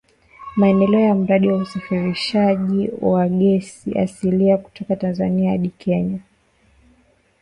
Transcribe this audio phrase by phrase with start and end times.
[0.57, 6.19] Maendeleo ya mradi wa usafirishaji wa gesi asilia kutoka Tanzania hadi Kenya